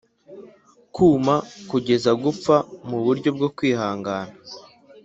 kuma 0.93 1.35
kugeza 1.69 2.11
gupfa 2.23 2.55
muburyo 2.87 3.29
bwo 3.37 3.47
kwihangana 3.55 4.33